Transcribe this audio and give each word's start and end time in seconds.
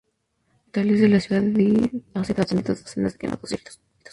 En 0.01 0.09
los 0.09 0.65
hospitales 0.65 0.99
de 0.99 1.09
la 1.09 1.19
ciudad 1.19 1.91
han 2.15 2.25
sido 2.25 2.41
atendidos 2.41 2.83
decenas 2.83 3.11
de 3.13 3.19
quemados 3.19 3.51
y 3.51 3.53
heridos. 3.53 3.79